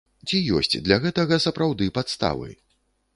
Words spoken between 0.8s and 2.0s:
для гэтага сапраўды